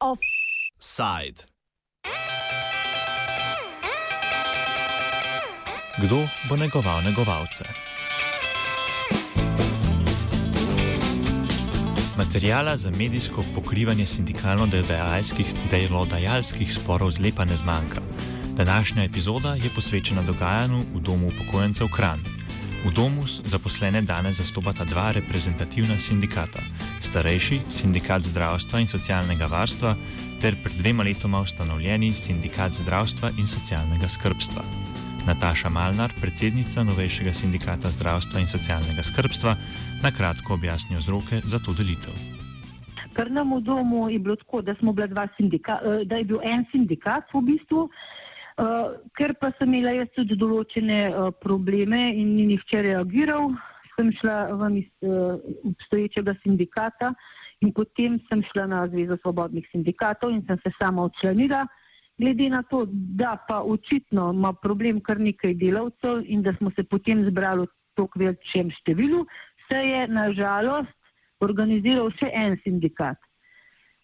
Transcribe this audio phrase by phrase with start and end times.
[0.00, 1.44] Offside.
[5.98, 7.64] Kdo bo negoval negovalce?
[12.16, 18.00] Materijala za medijsko pokrivanje sindikalno-delodajalskih sporov zlepa ne zmanjka.
[18.56, 22.20] Današnja epizoda je posvečena dogajanju v domu upokojencev Kran.
[22.86, 26.60] V domu zaposlene danes zastopata dva reprezentativna sindikata:
[27.00, 29.94] starejši sindikat zdravstva in socialnega varstva
[30.40, 34.62] ter pred dvema letoma ustanovljeni sindikat zdravstva in socialnega skrbstva.
[35.26, 39.56] Nataša Malnar, predsednica novejšega sindikata zdravstva in socialnega skrbstva,
[40.02, 42.12] na kratko objasni vzroke za to delitev.
[43.16, 44.74] Ker nam v domu je bilo tako, da,
[45.36, 47.88] sindika, eh, da je bil en sindikat v bistvu,
[48.58, 48.88] eh,
[49.18, 53.52] ker pa sem imela jaz tudi določene eh, probleme in ni nihče reagiral,
[53.96, 54.82] sem šla v
[55.68, 57.12] obstoječega sindikata
[57.60, 61.66] in potem sem šla na Zvezo svobodnih sindikatov in sem se sama odčlenila
[62.18, 66.84] glede na to, da pa očitno ima problem kar nekaj delavcev in da smo se
[66.84, 69.26] potem zbrali v toliko večjem številu,
[69.68, 70.94] se je nažalost
[71.40, 73.18] organiziral še en sindikat.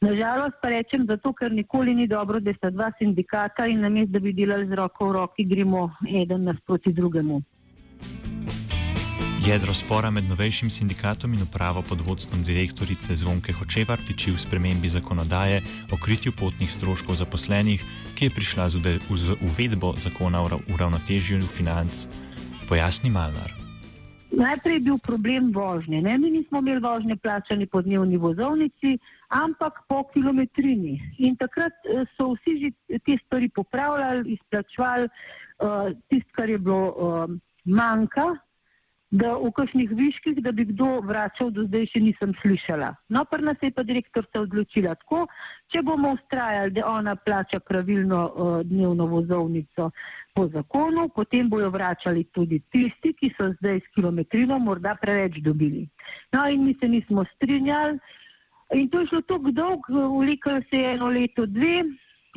[0.00, 4.20] Nažalost pa rečem zato, ker nikoli ni dobro, da sta dva sindikata in namest, da
[4.22, 7.42] bi delali z roko v roki, gremo eden nasproti drugemu.
[9.48, 14.88] Jedro spora med novejšim sindikatom in upravo pod vodstvom direktorice Zvonke Hočevar tiči v spremembi
[14.92, 17.82] zakonodaje o kritju potnih stroškov zaposlenih,
[18.14, 18.76] ki je prišla z
[19.42, 22.06] uvedbo zakona o uravnotežju financ.
[22.68, 23.57] Pojasni Malnar.
[24.30, 26.02] Najprej je bil problem vožnje.
[26.02, 26.18] Ne?
[26.18, 28.98] Mi nismo imeli vožnje plačani po dnevni vozovnici,
[29.28, 31.00] ampak po kilometrini.
[31.18, 36.92] In takrat eh, so vsi že te stvari popravljali, izplačvali uh, tisto, kar je bilo
[36.92, 37.30] uh,
[37.64, 38.36] manjka
[39.10, 42.90] da v kakšnih viških, da bi kdo vračal, do zdaj še nisem slišala.
[43.08, 45.24] No, pa nas je pa direktor se odločila tako,
[45.72, 49.90] če bomo ustrajali, da ona plača pravilno uh, dnevno vozovnico
[50.36, 55.86] po zakonu, potem bojo vračali tudi tisti, ki so zdaj s kilometrino morda preveč dobili.
[56.36, 57.96] No, in mi se nismo strinjali.
[58.76, 61.80] In to je šlo tako dolg, vlekel se je eno leto, dve,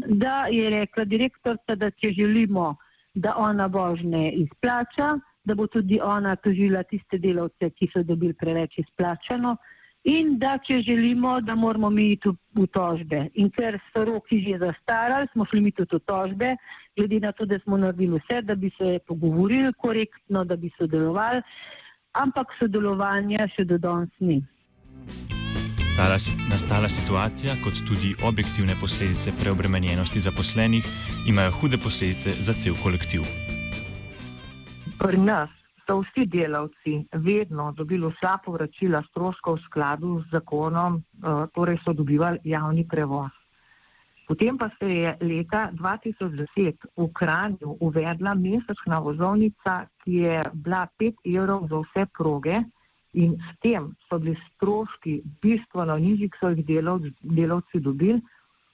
[0.08, 2.78] da je rekla direktorca, da če želimo,
[3.14, 8.78] da ona božne izplača, da bo tudi ona tožila tiste delavce, ki so dobili preveč
[8.78, 9.58] izplačano
[10.04, 13.28] in da če želimo, da moramo mi iti v tožbe.
[13.34, 16.56] In ker so roki že zastarali, smo šli mi tudi v tožbe,
[16.98, 21.42] glede na to, da smo naredili vse, da bi se pogovorili korektno, da bi sodelovali,
[22.14, 24.42] ampak sodelovanja še do danes ni.
[25.94, 26.18] Stala,
[26.50, 30.88] nastala situacija, kot tudi objektivne posledice preobremenjenosti zaposlenih,
[31.30, 33.28] imajo hude posledice za cel kolektiv.
[35.02, 35.50] Pri nas
[35.88, 36.92] so vsi delavci
[37.26, 43.32] vedno dobili vsa povračila stroškov v skladu z zakonom, eh, torej so dobivali javni prevoz.
[44.28, 51.26] Potem pa se je leta 2010 v Kranju uvedla mesečna vozovnica, ki je bila 5
[51.26, 52.62] evrov za vse proge
[53.14, 56.66] in s tem so bili stroški bistveno nižji, ki so jih
[57.22, 58.22] delavci, dobili,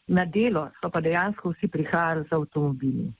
[0.07, 3.13] na delo so pa dejansko vsi prihajali z avtomobili.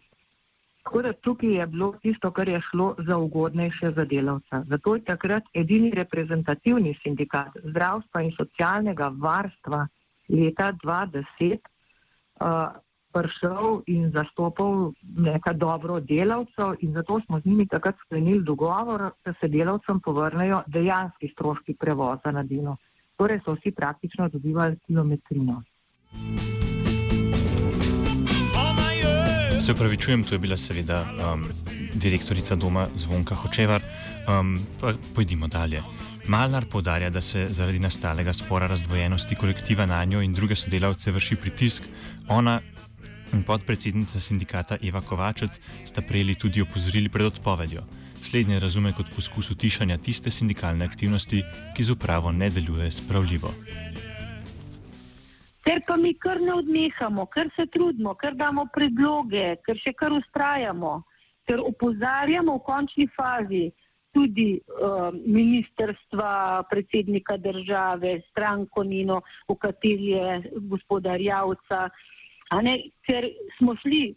[0.87, 4.63] Tako da tukaj je bilo tisto, kar je šlo za ugodnejše za delavca.
[4.67, 9.87] Zato je takrat edini reprezentativni sindikat zdravstva in socialnega varstva
[10.29, 11.57] leta 2010
[12.39, 12.47] uh,
[13.11, 19.33] prišel in zastopal nekaj dobro delavcev in zato smo z njimi takrat sklenili dogovor, da
[19.39, 22.77] se delavcem povrnejo dejanski stroški prevoza na delo.
[23.17, 25.63] Torej so vsi praktično dobivali kilometrino.
[29.67, 31.41] Se upravičujem, to je bila seveda um,
[31.93, 33.81] direktorica doma Zvonka Hočevar.
[34.27, 34.61] Um,
[35.15, 35.81] pojdimo dalje.
[36.27, 41.35] Malnar podarja, da se zaradi nastalega spora razdvojenosti kolektiva na njo in druge sodelavce vrši
[41.35, 41.83] pritisk.
[42.27, 42.61] Ona
[43.33, 47.83] in podpredsednica sindikata Eva Kovačec sta prejeli tudi opozorili pred odpovedjo.
[48.21, 51.43] Slednje razume kot poskus utišanja tiste sindikalne aktivnosti,
[51.75, 53.51] ki z upravo ne deluje spravljivo.
[55.67, 60.13] Ker pa mi kar ne odnehamo, ker se trudimo, ker damo predloge, ker še kar
[60.15, 60.93] ustrajamo,
[61.43, 63.65] ker opozarjamo v končni fazi
[64.15, 69.19] tudi uh, ministerstva, predsednika države, stranko Nino,
[69.49, 71.89] v kateri je gospodar Javca,
[73.03, 73.27] ker
[73.59, 74.15] smo šli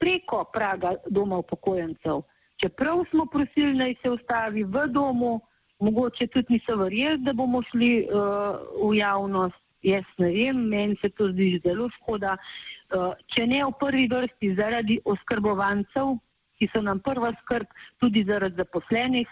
[0.00, 2.24] preko praga doma upokojencev.
[2.64, 5.36] Čeprav smo prosili, naj se ustavi v domu,
[5.84, 8.56] mogoče tudi niso verjeli, da bomo šli uh,
[8.88, 9.67] v javnost.
[9.86, 12.36] Jaz ne vem, meni se to zdi zelo škoda.
[12.88, 16.16] Uh, če ne v prvi vrsti zaradi oskrbovancev,
[16.58, 17.68] ki so nam prva skrb,
[18.02, 19.28] tudi zaradi zaposlenih.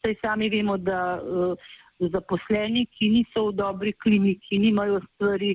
[0.00, 1.70] Saj sami vemo, da uh,
[2.08, 5.52] zaposleni, ki niso v dobri klimi, ki nimajo stvari,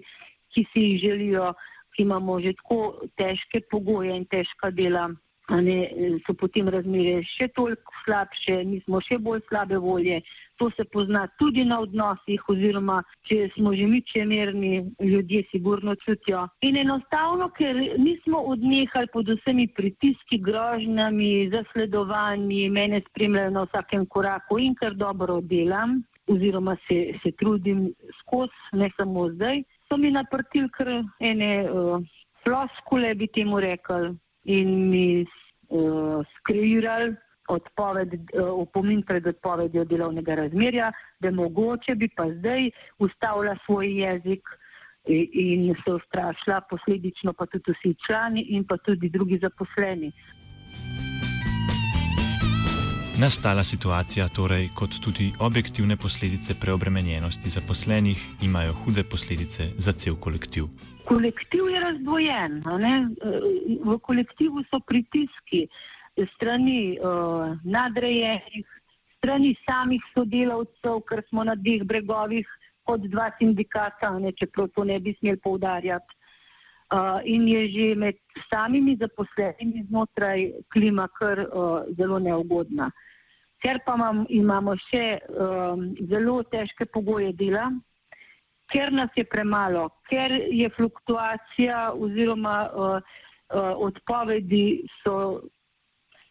[0.54, 1.54] ki si jih želijo,
[1.96, 5.08] ki imamo že tako težke pogoje in težka dela,
[5.50, 5.90] ne,
[6.26, 10.22] so potem razmere še toliko slabše, mi smo še bolj slabe volje.
[10.58, 16.46] To se pozna tudi na odnosih, oziroma če smo že mi čemerni, ljudje sigurno čutijo.
[16.64, 24.62] In enostavno, ker nismo odnehali pod vsemi pritiski, grožnjami, zasledovanji, mene spremljajo na vsakem koraku
[24.64, 26.00] in ker dobro delam,
[26.32, 27.90] oziroma se, se trudim
[28.22, 30.90] skozi, ne samo zdaj, so mi naprtili kar
[31.20, 32.00] ene uh,
[32.46, 34.16] floskule, bi temu rekli,
[34.46, 37.16] in mi uh, skreirali
[37.48, 42.70] odpoved, opomin pred odpovedjo delovnega razmerja, da mogoče bi pa zdaj
[43.00, 44.42] ustavila svoj jezik
[45.06, 50.12] in se ustrašila, posledično pa tudi vsi člani in pa tudi drugi zaposleni.
[53.22, 60.66] Nastala situacija, torej kot tudi objektivne posledice preobremenjenosti zaposlenih, imajo hude posledice za cel kolektiv.
[61.06, 62.64] Kolektiv je razdvojen.
[63.86, 65.68] V kolektivu so pritiski,
[66.36, 68.66] strani uh, nadrejenih,
[69.18, 72.48] strani samih sodelavcev, ker smo na dveh bregovih
[72.86, 76.22] kot dva sindikata, ne, čeprav to ne bi smeli poudarjati.
[76.94, 78.18] Uh, in je že med
[78.50, 82.92] samimi zaposlenimi znotraj klima kar uh, zelo neugodna.
[83.66, 87.72] Ker pa mam, imamo še um, zelo težke pogoje dela,
[88.76, 95.40] ker nas je premalo, ker je fluktuacija oziroma uh, uh, odpovedi so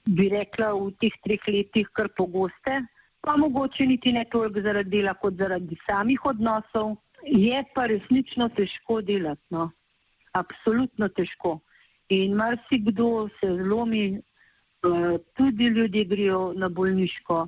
[0.05, 2.83] bi rekla, v teh treh letih kar pogoste,
[3.25, 6.99] pa mogoče niti ne toliko zaradi dela, kot zaradi samih odnosov.
[7.25, 9.71] Je pa resnično težko delati, no.
[10.37, 11.61] absolutno težko.
[12.13, 17.47] In marsikdo se zlomi, uh, tudi ljudje grejo na bolniško,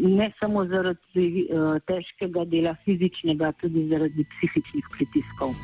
[0.00, 5.54] ne samo zaradi uh, težkega dela fizičnega, tudi zaradi psihičnih pritiskov.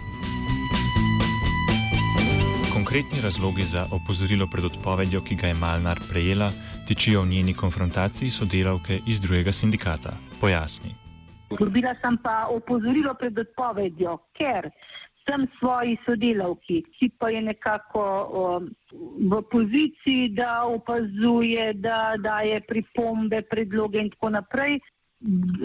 [2.73, 6.51] Konkretni razlogi za opozorilo pred odpovedjo, ki ga je Malnar prejela,
[6.89, 10.13] tičijo v njeni konfrontaciji sodelavke iz drugega sindikata.
[10.41, 10.93] Pojasni.
[11.59, 14.71] Dobila sem pa opozorilo pred odpovedjo, ker
[15.27, 18.69] sem svoji sodelavki, ki pa je nekako um,
[19.31, 24.79] v poziciji, da opazuje, da daje pripombe, predloge in tako naprej.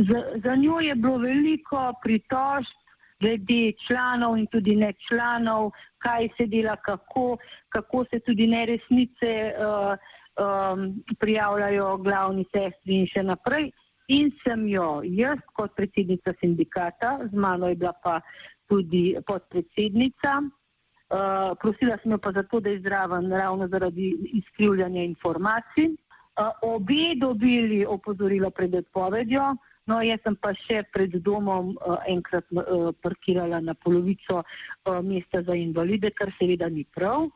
[0.09, 2.77] Za, za njo je bilo veliko pritožb
[3.21, 7.37] glede članov in tudi ne članov, kaj se dela, kako,
[7.69, 9.93] kako se tudi neresnice uh,
[10.41, 13.69] um, prijavljajo glavni sestri in še naprej.
[14.11, 18.19] In sem jo jaz kot predsednica sindikata, z mano je bila pa
[18.67, 25.91] tudi podpredsednica, uh, prosila sem jo pa zato, da je zraven ravno zaradi izkrivljanja informacij.
[26.39, 29.55] Uh, obe dobili opozorilo pred odpovedjo,
[29.89, 35.41] No, jaz sem pa še pred domom uh, enkrat uh, parkirala na polovico uh, mesta
[35.47, 37.31] za invalide, kar seveda ni prav.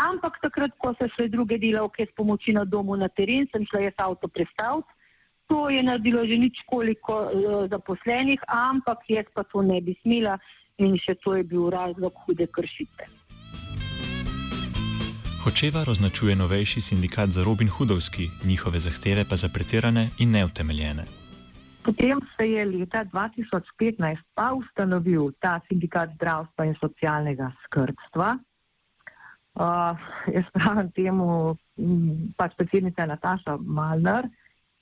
[0.00, 3.84] Ampak takrat, ko so šle druge delavke s pomoči na domu na teren, sem šla
[3.84, 4.88] jaz avto predstaviti.
[5.52, 10.40] To je naredilo že nič koliko uh, zaposlenih, ampak jaz pa to ne bi smela
[10.80, 13.04] in še to je bil razlog hude kršitve.
[15.44, 21.04] Hočevar označuje novejši sindikat za Robin Hudovski, njihove zahteve pa za pretirane in neutemeljene.
[21.84, 28.38] Potem se je leta 2015 pa ustanovil ta sindikat zdravstva in socialnega skrbstva.
[29.52, 29.98] Uh,
[30.32, 31.58] jaz pravim temu,
[32.40, 34.30] pač predsednica Nataša Malnar,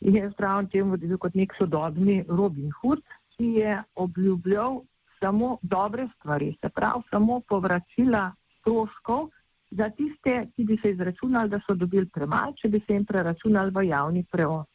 [0.00, 3.02] jaz pravim temu, da je bil kot nek sodobni Robin Hood,
[3.36, 4.80] ki je obljubljal
[5.20, 9.28] samo dobre stvari, se pravi samo povračila stroškov
[9.70, 13.70] za tiste, ki bi se izračunali, da so dobili premalo, če bi se jim preračunali
[13.70, 14.66] v javni prevoz.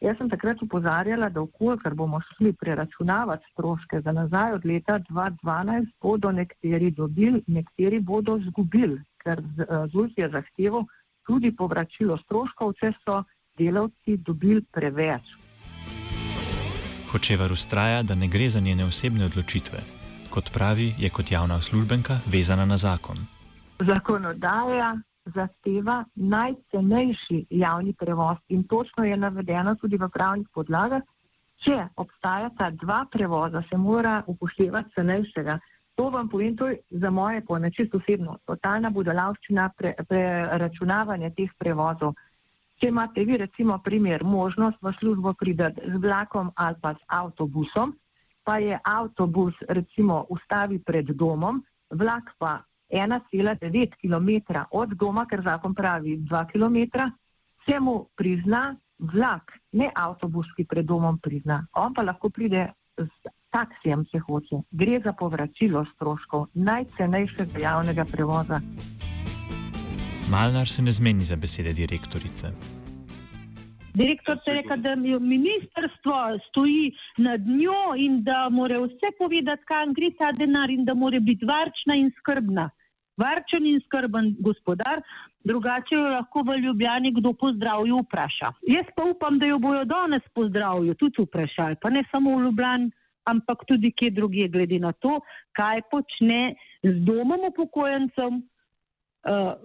[0.00, 5.86] Jaz sem takrat upozarjala, da okolikor bomo šli preračunavati stroške za nazaj od leta 2012,
[6.02, 9.40] bodo nekateri dobili, nekateri bodo zgubili, ker
[9.92, 10.84] ZULF je zahteval
[11.26, 13.22] tudi povračilo stroškov, če so
[13.58, 15.22] delavci dobili preveč.
[17.12, 19.78] Hočevar ustraja, da ne gre za njene osebne odločitve.
[20.30, 23.16] Kot pravi, je kot javna uslužbenka vezana na zakon.
[23.78, 24.96] Zakonodaja
[25.34, 31.02] zahteva najcenejši javni prevoz in točno je navedeno tudi v pravnih podlagah,
[31.64, 35.58] če obstajata dva prevoza, se mora upoštevati cenejšega.
[35.96, 39.70] To vam povem, to je za moje pojme čisto osebno, totalna budalavščina
[40.08, 42.14] preračunavanja pre teh prevozov.
[42.80, 47.94] Če imate vi recimo primer možnost v službo pridati z vlakom ali pa z avtobusom,
[48.44, 52.60] pa je avtobus recimo ustavi pred domom, vlak pa
[52.92, 57.08] 1,9 km od doma, ker zakon pravi 2 km,
[57.66, 61.66] se mu prizna vlak, ne avtobus, ki pred domom prizna.
[61.74, 64.62] On pa lahko pride z taksijem, če hoče.
[64.70, 68.60] Gre za povračilo stroškov najcenejšega javnega prevoza.
[70.30, 72.46] Malnar se ne zmeni za besede direktorice.
[73.94, 76.14] Direktor se rekel, da ministrstvo
[76.48, 81.20] stoji nad njo in da mora vse povedati, kam gre ta denar in da mora
[81.20, 82.70] biti varčna in skrbna.
[83.16, 85.00] Varčen in skrben gospodar,
[85.44, 88.50] drugače jo lahko v Ljubljani kdo pozdravijo vpraša.
[88.68, 92.90] Jaz pa upam, da jo bojo danes pozdravijo tudi vprašali, pa ne samo v Ljubljani,
[93.24, 95.20] ampak tudi kje drugje, glede na to,
[95.52, 98.42] kaj počne z domom upokojencem,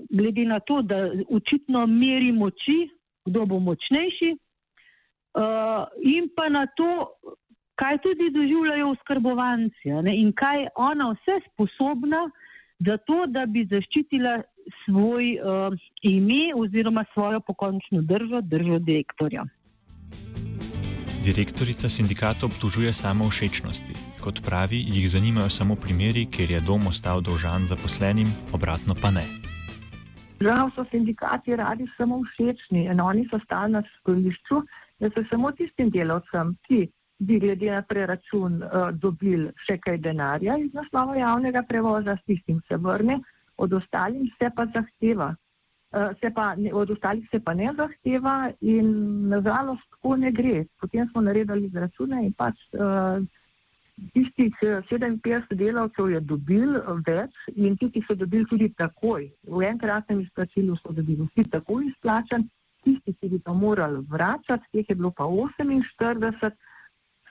[0.10, 2.90] glede na to, da očitno meri moči,
[3.26, 6.90] kdo bo močnejši, uh, in pa na to,
[7.76, 12.30] kaj tudi doživljajo oskrbovanci in kaj ona vse sposobna
[12.80, 14.42] za to, da bi zaščitila
[14.86, 19.46] svoj uh, ime oziroma svojo pokončno držo, držo direktorja.
[21.26, 23.94] Direktorica sindikata obtužuje samo všečnosti.
[24.22, 29.51] Kot pravi, jih zanimajo samo primeri, kjer je dom ostal dolžan zaposlenim, obratno pa ne.
[30.42, 34.62] Žal so sindikati radi samo všečni in oni so stalno na stolišču,
[35.00, 36.88] da se samo tistim delavcem, ki
[37.20, 42.62] bi glede na preračun uh, dobili še kaj denarja iz naslova javnega prevoza, s tistim
[42.68, 43.20] se vrne,
[43.58, 45.36] od ostalih se pa zahteva.
[45.92, 48.90] Uh, se pa, ne, od ostalih se pa ne zahteva in
[49.30, 50.64] nažalost tako ne gre.
[50.82, 53.22] Potem smo naredili izračune in pač uh,
[54.14, 59.62] tistih 57 eh, delavcev je dobil več in ti, ki so dobili tudi takoj, v
[59.68, 62.48] enkratnem izplačilu so dobili vsi takoj izplačan,
[62.84, 66.52] tisti, ki bi to morali vračati, teh je bilo pa 48,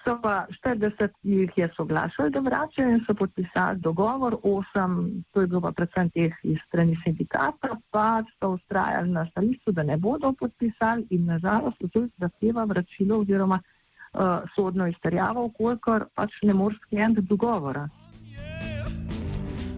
[0.05, 5.47] so pa 40 jih je soglašali, da vračajo in so podpisali dogovor, 8, to je
[5.47, 10.33] bilo pa predvsem teh iz strani sindikata, pa so ustrajali na stališču, da ne bodo
[10.33, 13.61] podpisali in nažalost to zahteva vračilo oziroma
[14.13, 17.89] uh, sodno izterjavo, kolikor pač ne more skleniti dogovora.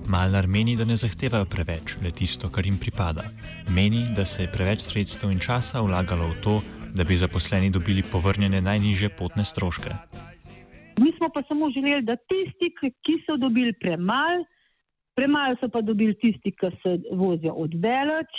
[0.06, 3.24] Malnar meni, da ne zahtevajo preveč, le tisto, kar jim pripada.
[3.70, 6.54] Meni, da se je preveč sredstev in časa vlagalo v to,
[6.92, 9.94] da bi zaposleni dobili povrnjene najniže potne stroške.
[11.00, 14.44] Mi smo pa samo želeli, da tisti, ki so dobili premalo,
[15.14, 18.32] premalo so pa dobili tisti, ki se vozijo odvelač,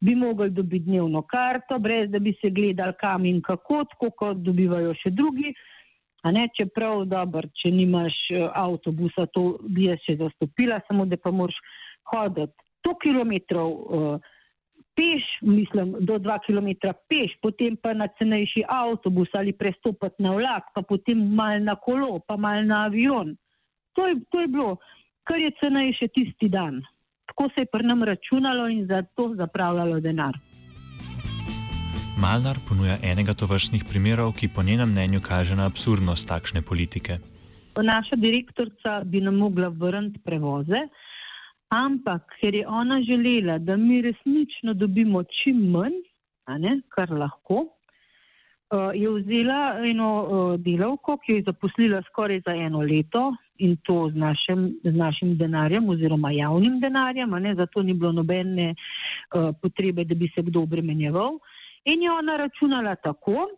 [0.00, 4.36] bi mogli dobiti dnevno karto, brez da bi se gledali kam in kako, tako kot
[4.36, 5.54] dobivajo še drugi.
[6.24, 11.30] Ne, čeprav, dobro, če nimaš eh, avtobusa, to bi jaz še zastopila, samo da pa
[11.30, 11.58] moraš
[12.08, 12.52] hoditi
[12.84, 14.32] 100 km uh,
[14.96, 20.68] peš, mislim, do 2 km peš, potem pa na cenejši avtobus ali prestopati na vlak,
[20.74, 23.32] pa potem mal na kolo, pa mal na avion.
[23.96, 24.76] To je, to je bilo,
[25.24, 26.82] kar je cenejše tisti dan
[27.34, 30.38] tako se je pri nam računalo in za to zapravljalo denar.
[32.18, 37.18] Malnar ponuja enega tovrstnih primerov, ki po njenem mnenju kaže na absurdnost takšne politike.
[37.82, 40.86] Naša direktorica bi nam mogla vrniti prevoze,
[41.68, 45.98] ampak ker je ona želela, da mi resnično dobimo čim manj,
[46.58, 47.66] ne, kar lahko,
[48.94, 54.10] je vzela eno eh, delavko, ki jo je zaposlila skoraj za eno leto, in to
[54.10, 60.14] z našim, z našim denarjem oziroma javnim denarjem, zato ni bilo nobene uh, potrebe, da
[60.14, 61.38] bi se kdo obremenjeval.
[61.84, 63.48] In je ona računala tako,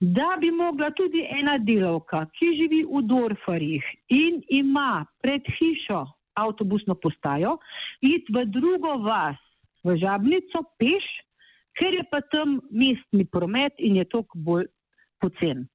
[0.00, 6.94] da bi mogla tudi ena delavka, ki živi v Dorfarjih in ima pred hišo avtobusno
[6.94, 7.58] postajo,
[8.00, 9.38] iti v drugo vas,
[9.84, 11.04] v Žabnico, peš,
[11.78, 14.66] ker je pa tam mestni promet in je toliko bolj
[15.20, 15.66] pocen.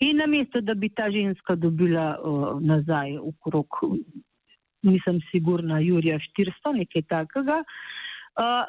[0.00, 3.78] In na mesto, da bi ta ženska dobila uh, nazaj okrog,
[4.82, 8.64] nisem sigurna, Jurija 400, nekaj takega, uh,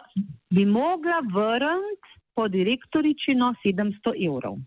[0.54, 4.60] bi mogla vrniti po direktoričino 700 evrov.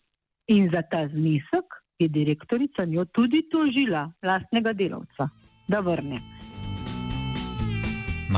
[0.48, 5.28] In za ta znesek je direktorica njo tudi tožila, lastnega delavca,
[5.68, 6.37] da vrne.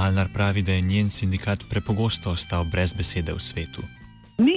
[0.01, 3.83] Malnar pravi, da je njen sindikat prepogosto ostal brez besede v svetu.
[4.39, 4.57] Mi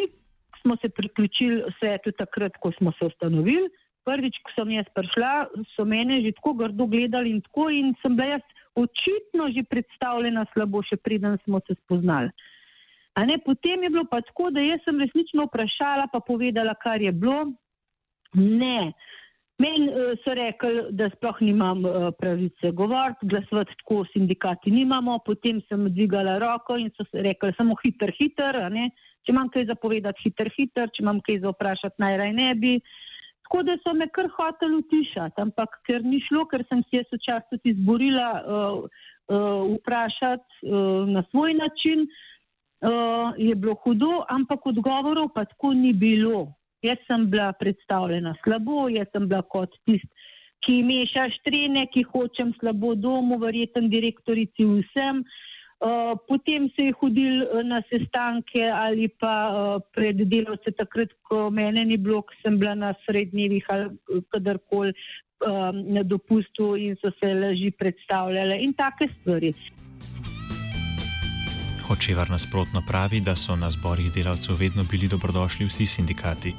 [0.61, 3.67] smo se priključili svetu takrat, ko smo se ustanovili.
[4.07, 5.33] Prvič, ko sem jaz prišla,
[5.75, 8.45] so mene že tako grdo gledali in tako in sem bila jaz
[8.85, 12.31] očitno že predstavljena slabo, še preden smo se spoznali.
[13.27, 17.11] Ne, potem je bilo pa tako, da jaz sem resnično vprašala, pa povedala, kar je
[17.11, 17.51] bilo.
[18.39, 18.93] Ne.
[19.61, 25.19] Meni uh, so rekli, da sploh nimam uh, pravice govoriti, glasovati tako sindikati nimamo.
[25.25, 28.57] Potem sem dvigala roko in so rekli, samo hiter, hiter.
[29.23, 30.89] Če imam kaj zapovedati, hiter, hiter.
[30.89, 32.73] Če imam kaj za vprašati, najraj ne bi.
[33.43, 37.13] Tako da so me kar hoteli utišati, ampak ker ni šlo, ker sem si jaz
[37.13, 39.03] včasih izborila uh,
[39.77, 40.73] vprašati
[41.13, 42.07] na svoj način.
[43.39, 46.49] Je bilo hudo, ampak odgovorov pa tako ni bilo.
[46.83, 50.09] Jaz sem bila predstavljena slabo, jaz sem bila kot tist,
[50.63, 55.23] ki meša štrene, ki hočem slabo domu, verjeten direktorici vsem.
[55.83, 61.83] Uh, potem se je hodil na sestanke ali pa uh, pred delovce takrat, ko mene
[61.83, 67.33] ni bilo, ko sem bila na srednjevih ali kadarkoli uh, na dopustu in so se
[67.35, 69.51] laži predstavljale in take stvari.
[71.87, 76.53] Hočevar nasprotno pravi, da so na zborih delavcev vedno bili dobrodošli vsi sindikati.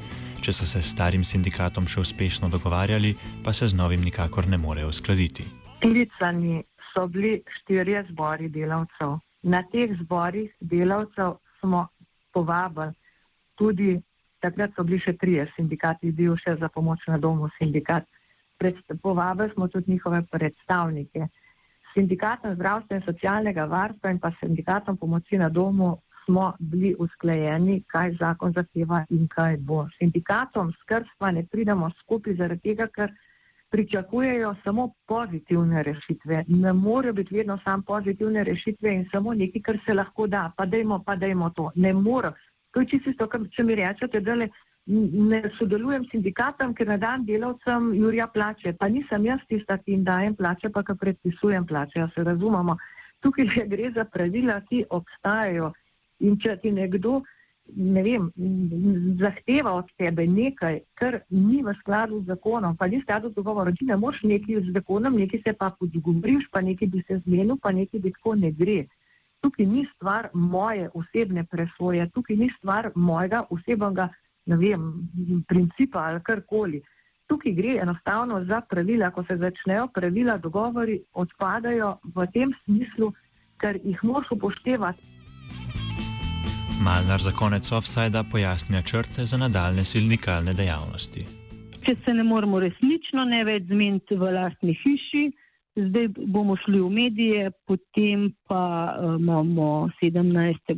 [0.44, 3.14] Če so se s starim sindikatom še uspešno dogovarjali,
[3.44, 5.46] pa se z novim nikakor ne morejo uskladiti.
[5.80, 6.60] Klicani
[6.92, 9.16] so bili štirje zbori delavcev.
[9.42, 11.86] Na teh zborih delavcev smo
[12.32, 12.92] povabili
[13.56, 13.96] tudi,
[14.44, 18.04] takrat so bili še trije sindikati, bil še za pomoč na domu sindikat.
[19.02, 21.28] Povabili smo tudi njihove predstavnike
[21.94, 28.16] sindikatom zdravstva in socialnega varstva in pa sindikatom pomoči na domu smo bili usklajeni, kaj
[28.20, 29.84] zakon zahteva in kaj bo.
[29.98, 33.12] Sindikatom skrbstva ne pridemo skupaj zaradi tega, ker
[33.74, 36.44] pričakujejo samo pozitivne rešitve.
[36.48, 40.50] Ne morejo biti vedno samo pozitivne rešitve in samo nekaj, kar se lahko da.
[40.56, 41.70] Pa dajmo, pa dajmo to.
[41.74, 42.32] Ne morejo.
[42.70, 44.48] To je čisto to, kar če mi rečete, da le
[44.86, 48.74] ne sodelujem s sindikatom, ker na dan delavcem Jurija plače.
[48.78, 51.98] Pa nisem jaz tista, ki jim dajem plače, pa ki predpisujem plače.
[51.98, 52.76] Ja se razumemo.
[53.24, 55.72] Tukaj gre za pravila, ki obstajajo.
[56.20, 57.22] In če ti nekdo,
[57.74, 58.28] ne vem,
[59.18, 63.40] zahteva od tebe nekaj, kar ni v skladu z zakonom, pa ni v skladu z
[63.40, 67.18] dogovorom, ti ne moreš nekaj z zakonom, nekaj se pa podgumriš, pa nekaj bi se
[67.24, 68.84] zmenil, pa nekaj bi tako ne gre.
[69.40, 74.08] Tukaj ni stvar moje osebne presoje, tukaj ni stvar mojega osebnega
[74.46, 74.82] ne vem,
[75.48, 76.82] principa ali karkoli.
[77.26, 83.12] Tukaj gre enostavno za pravila, ko se začnejo pravila, dogovori odpadajo v tem smislu,
[83.60, 85.14] ker jih moš upoštevati.
[86.84, 91.24] Malnar za konec offsajda pojasnja črte za nadaljne sindikalne dejavnosti.
[91.86, 95.24] Če se ne moramo resnično ne več zmeniti v lastni hiši,
[95.76, 98.64] zdaj bomo šli v medije, potem pa
[98.96, 100.74] uh, imamo 17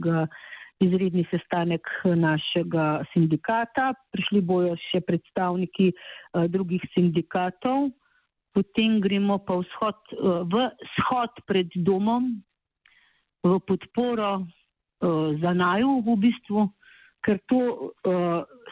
[0.81, 7.91] izredni sestanek našega sindikata, prišli bojo še predstavniki uh, drugih sindikatov,
[8.57, 12.37] potem gremo pa vzhod, uh, v shod pred domom,
[13.47, 14.47] v podporo
[15.39, 16.62] za naju v bistvu,
[17.21, 17.93] ker to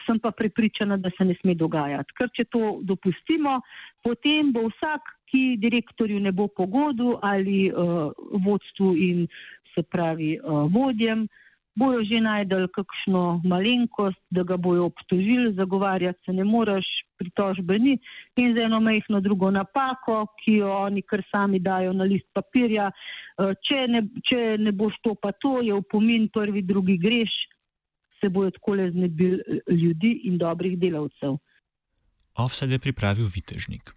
[0.03, 2.15] sem pa prepričana, da se ne sme dogajati.
[2.17, 3.59] Ker če to dopustimo,
[4.03, 9.27] potem bo vsak, ki direktorju ne bo pogodu ali vodstvu in
[9.75, 10.33] se pravi
[10.73, 11.27] vodjem,
[11.75, 16.85] bojo že najdel kakšno malenkost, da ga bojo obtožili, zagovarjati se ne moreš,
[17.17, 17.97] pritožbe ni
[18.35, 22.91] in za eno mehno drugo napako, ki jo oni kar sami dajo na list papirja.
[22.91, 27.35] Eh, če ne, če ne boš to pa to, je upomin prvi, drugi greš,
[28.19, 29.39] se bojo tako le znebil
[29.71, 31.37] ljudi in dobrih delavcev.
[32.35, 33.94] Offset je pripravil vitežnik.